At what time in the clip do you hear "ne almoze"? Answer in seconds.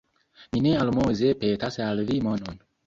0.67-1.31